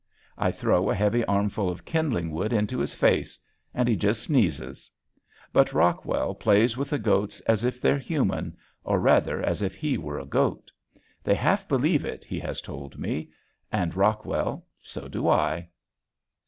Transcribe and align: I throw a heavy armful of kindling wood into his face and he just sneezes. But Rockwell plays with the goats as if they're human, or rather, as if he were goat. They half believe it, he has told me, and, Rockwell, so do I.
I 0.39 0.49
throw 0.49 0.89
a 0.89 0.95
heavy 0.95 1.23
armful 1.25 1.69
of 1.69 1.85
kindling 1.85 2.31
wood 2.31 2.53
into 2.53 2.79
his 2.79 2.91
face 2.91 3.37
and 3.71 3.87
he 3.87 3.95
just 3.95 4.23
sneezes. 4.23 4.89
But 5.53 5.73
Rockwell 5.73 6.33
plays 6.33 6.75
with 6.75 6.89
the 6.89 6.97
goats 6.97 7.39
as 7.41 7.63
if 7.63 7.79
they're 7.79 7.99
human, 7.99 8.57
or 8.83 8.99
rather, 8.99 9.43
as 9.43 9.61
if 9.61 9.75
he 9.75 9.99
were 9.99 10.25
goat. 10.25 10.71
They 11.23 11.35
half 11.35 11.67
believe 11.67 12.03
it, 12.03 12.25
he 12.25 12.39
has 12.39 12.61
told 12.61 12.97
me, 12.97 13.29
and, 13.71 13.95
Rockwell, 13.95 14.65
so 14.81 15.07
do 15.07 15.29
I. 15.29 15.69